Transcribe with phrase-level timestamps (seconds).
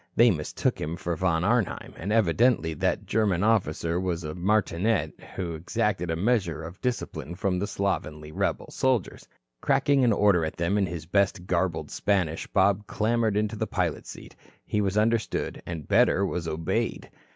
[0.15, 5.53] They mistook him for Von Arnheim and evidently that German officer was a martinet who
[5.53, 9.27] exacted a measure of discipline from the slovenly rebel soldiers.
[9.61, 14.09] Cracking an order at them in his best garbled Spanish, Bob clambered into the pilot's
[14.09, 14.35] seat.
[14.65, 17.11] He was understood, and better, was obeyed.